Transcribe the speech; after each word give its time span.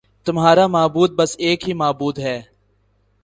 تمہارا 0.25 0.65
معبود 0.67 1.11
بس 1.11 1.35
ایک 1.39 1.67
ہی 1.67 1.73
معبود 1.73 2.19
ہے 2.19 2.41